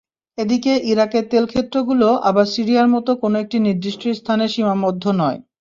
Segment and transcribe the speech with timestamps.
[0.37, 5.39] এদিকে ইরাকের তেলক্ষেত্রগুলো আবার সিরিয়ার মতো কোনো একটি নির্দিষ্ট স্থানে সীমাবদ্ধ নয়।